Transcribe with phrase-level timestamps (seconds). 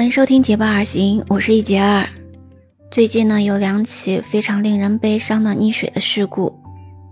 [0.00, 2.08] 欢迎收听《结伴而行》，我是一杰儿。
[2.90, 6.58] 最近呢，有两起非常令人悲伤的溺水的事故。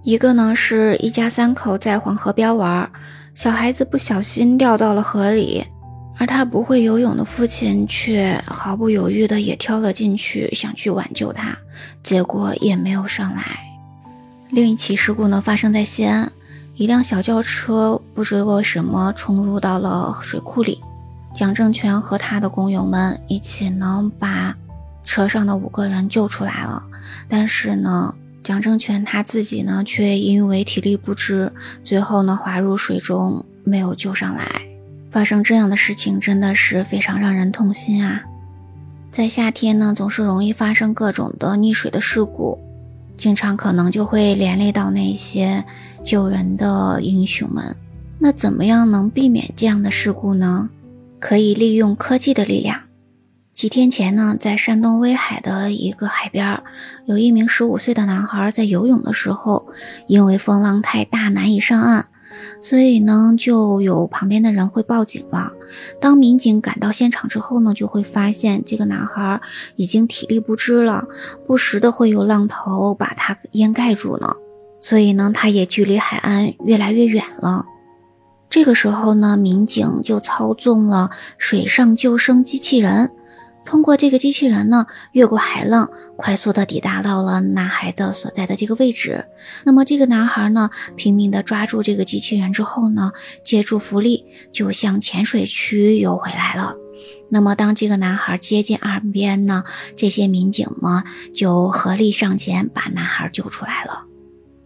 [0.02, 2.90] 一个呢，是一家三口在黄河边玩，
[3.34, 5.62] 小孩子不小心掉到了河里，
[6.16, 11.54] 而他不会游泳的父亲却毫不犹豫的也跳了进去，想去挽救他，
[12.02, 13.42] 结果也没有上来。
[14.48, 16.32] 另一起事故呢，发生在西安，
[16.74, 20.80] 一辆小轿车不知为什么冲入到了水库里。
[21.38, 24.56] 蒋正权和他的工友们一起呢，把
[25.04, 26.82] 车上的五个人救出来了。
[27.28, 31.52] 但是呢，蒋正权他自己呢，却因为体力不支，
[31.84, 34.50] 最后呢滑入水中，没有救上来。
[35.12, 38.24] 发生这样的事情，真的是非常让人痛心啊！
[39.12, 42.58] 在夏天呢，总是容易发生各种的溺水的事故，
[43.16, 45.64] 经常可能就会连累到那些
[46.02, 47.76] 救人的英雄们。
[48.18, 50.68] 那怎么样能避免这样的事故呢？
[51.20, 52.82] 可以利用科技的力量。
[53.52, 56.62] 几天前呢，在山东威海的一个海边，
[57.06, 59.66] 有一名十五岁的男孩在游泳的时候，
[60.06, 62.04] 因为风浪太大难以上岸，
[62.60, 65.50] 所以呢，就有旁边的人会报警了。
[66.00, 69.40] 当民警赶到现场之后呢，就会发现这个男孩
[69.74, 71.08] 已经体力不支了，
[71.44, 74.32] 不时的会有浪头把他淹盖住呢，
[74.80, 77.64] 所以呢，他也距离海岸越来越远了。
[78.50, 83.12] 这个时候呢，民警就操纵了水上救生机器人，
[83.64, 89.26] 通过这个机器人呢，越过海浪，快速的抵达到了男孩的所在的这个位置。
[89.64, 93.12] 那么这个男孩呢，拼命的抓住这个机器人之后呢，
[93.44, 96.74] 借助浮力就向浅水区游回来了。
[97.30, 99.62] 那么当这个男孩接近岸边呢，
[99.94, 101.04] 这些民警们
[101.34, 104.06] 就合力上前把男孩救出来了。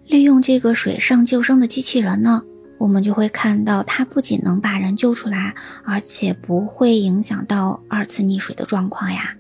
[0.07, 2.43] 利用这个水上救生的机器人呢。
[2.83, 9.37] 我们就会看到，它不仅能把人救出来，而且不会影响到二次溺水的状况呀。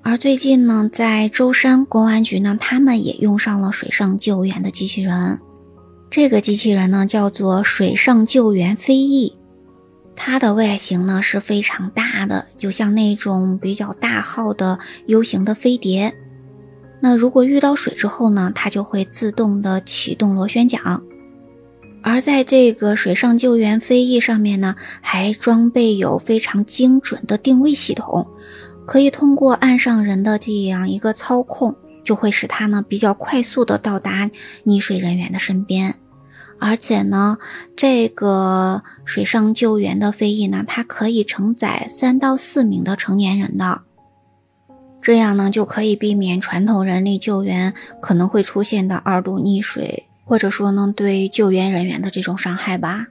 [0.00, 5.38] 而最近呢，在舟山公安局呢，他们也用上了水上救援的机器人。
[6.08, 9.36] 这个机器人呢，叫做水上救援飞翼，
[10.16, 14.78] 它的外形呢是非常大的，就像那种比较大号的
[15.08, 16.14] U 型的飞碟。
[17.02, 21.02] 那如果遇到水之后呢，它就会自动的启动螺旋桨。
[22.02, 28.26] 而在这个水上救援飞翼上面呢，还装备有非常精准的定位系统，
[28.84, 31.74] 可以通过岸上人的这样一个操控，
[32.04, 34.28] 就会使它呢比较快速的到达
[34.64, 35.94] 溺水人员的身边。
[36.58, 37.38] 而且呢，
[37.76, 43.82] 这个水上救援的飞翼呢，它可以承载三到四名的成年人的，
[45.00, 50.08] 这样呢就可以避免传统人力救援可能会出现的二度溺水。
[50.24, 53.06] 或者说呢，对救援人员的这种伤害吧。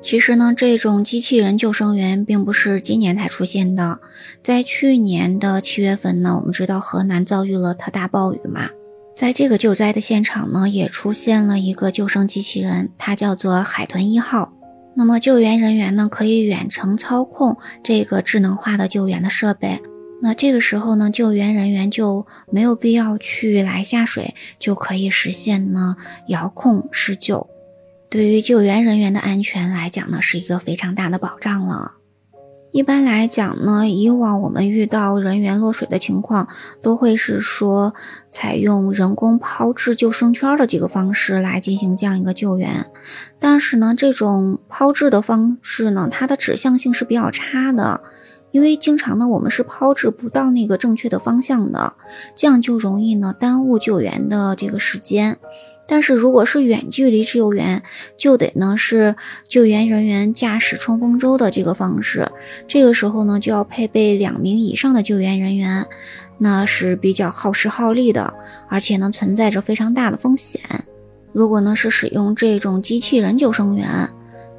[0.00, 3.98] 其实呢，这种机器人救生员并不是今年才出现的。
[4.42, 8.68] 在去年的七月份呢，我们知道河南遭遇了特大暴雨嘛，
[9.16, 14.52] 在这个救灾的现场呢，也出现了一个救生机器人，它叫做海豚一号。
[14.94, 19.80] 那么救援人员呢，可以远程操控这个智能化的救援的设备。
[20.20, 25.96] 那这个时候呢，救援人员就没有必要去来下水，就可以实现呢
[26.26, 27.48] 遥控施救。
[28.10, 31.92] 对于救援人员的安全来讲呢，是一个非常大的保障了。
[32.70, 36.48] 一般来讲呢，以往我们遇到人员落水的情况，
[36.82, 37.94] 都会是说
[38.30, 42.90] 采用人工抛掷救生圈的这个方式来进行这样一个救援。
[43.38, 48.02] 但是呢，这种抛掷的方式呢，它的指向性是比较差的。
[48.50, 51.92] 因为经常呢，我们是抛掷不到那个正确的方向的，
[52.34, 55.38] 这样就容易呢耽误救援的这个时间。
[55.86, 57.82] 但是如果是远距离救援，
[58.16, 59.16] 就得呢是
[59.46, 62.30] 救援人员驾驶冲锋舟的这个方式，
[62.66, 65.86] 这个时候呢就要配备两名以上的救援人员，
[66.38, 68.34] 那是比较耗时耗力的，
[68.68, 70.60] 而且呢存在着非常大的风险。
[71.32, 74.08] 如果呢是使用这种机器人救生员。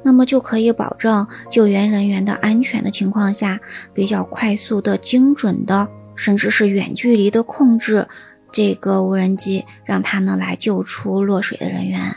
[0.02, 3.60] 那么就可以保证救援人员的安全的情况下，
[3.92, 8.06] 比较快速的、精准的，甚至是远距离的控制
[8.50, 12.16] 这个无人机，让它呢来救出落水的人员。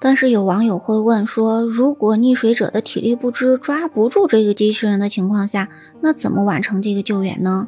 [0.00, 5.68] 但是有网友会问说，如果溺水者的体力不支，抓不住这个机器人的情况下，
[6.00, 7.66] 那怎么完成这个救援呢？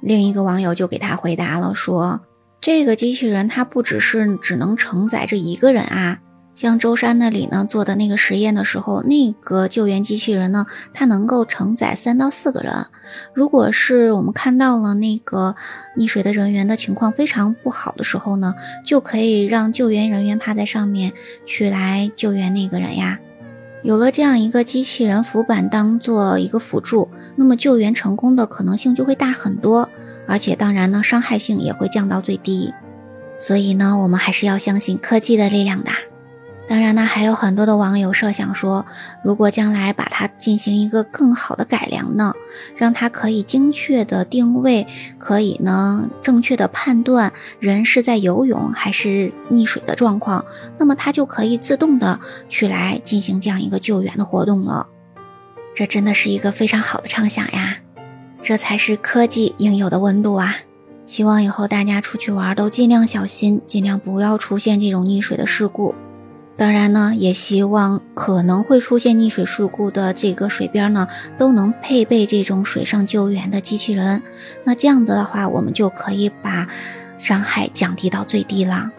[0.00, 2.22] 另一个网友就给他回答了说，
[2.60, 6.18] 这个机器人它不只是只能承载这一个人啊。
[6.54, 12.86] 像舟山那里呢做的那个实验的时候，那个救援机器人呢，它能够承载三到四个人。
[13.32, 15.56] 如果是我们看到了那个
[15.96, 18.54] 溺水的人员的情况非常不好的时候呢，
[18.84, 21.12] 就可以让救援人员趴在上面
[21.44, 23.18] 去来救援那个人呀。
[23.82, 29.90] 有了这样一个机器人浮板当做一个辅助，那么救援成功的可能性就会大很多，
[30.26, 32.72] 而且当然呢，伤害性也会降到最低。
[33.38, 35.90] 所以呢，我们还是要相信科技的力量的。
[36.66, 38.86] 当然呢，还有很多的网友设想说，
[39.22, 42.32] 如果将来把它进行一个更好的改良呢，
[42.74, 44.86] 让它可以精确的定位，
[45.18, 50.42] 可以呢正确的判断人是在游泳还是溺水的状况，
[50.78, 52.18] 那么它就可以自动的
[52.48, 54.88] 去来进行这样一个救援的活动了。
[55.74, 57.76] 这真的是一个非常好的畅想呀！
[58.40, 60.56] 这才是科技应有的温度啊！
[61.04, 65.94] 希望以后大家出去玩都尽量小心，尽量不要出现这种溺水的事故。
[66.56, 74.22] 当然呢，也希望可能会出现溺水事故的这个水边呢，都能配备这种水上救援的机器人。
[74.62, 76.66] 那这样子的话，我们就可以把
[77.18, 78.90] 伤害降低到最低了。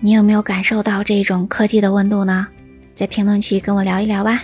[0.00, 2.48] 你有没有感受到这种科技的温度呢？
[2.94, 4.42] 在评论区跟我聊一聊吧。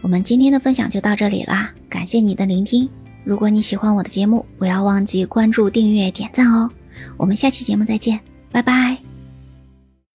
[0.00, 2.88] 我们今天的分享就到这里啦，感谢你的聆听。
[3.24, 6.68] 如果你喜欢我的节目，不要忘记关注、订阅、点赞哦。
[7.16, 8.20] 我们下期节目再见，
[8.50, 8.93] 拜拜。